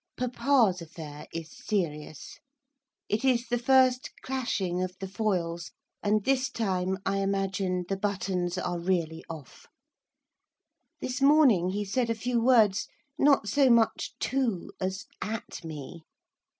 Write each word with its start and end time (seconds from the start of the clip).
Papa's 0.17 0.81
affair 0.81 1.27
is 1.31 1.55
serious. 1.55 2.39
It 3.07 3.23
is 3.23 3.45
the 3.47 3.59
first 3.59 4.09
clashing 4.23 4.81
of 4.81 4.97
the 4.99 5.07
foils, 5.07 5.69
and 6.01 6.23
this 6.23 6.49
time, 6.49 6.97
I 7.05 7.17
imagine, 7.19 7.85
the 7.87 7.97
buttons 7.97 8.57
are 8.57 8.79
really 8.79 9.23
off. 9.29 9.67
This 11.01 11.21
morning 11.21 11.69
he 11.69 11.85
said 11.85 12.09
a 12.09 12.15
few 12.15 12.41
words, 12.41 12.87
not 13.19 13.47
so 13.47 13.69
much 13.69 14.15
to, 14.21 14.71
as 14.81 15.05
at 15.21 15.63
me. 15.63 16.01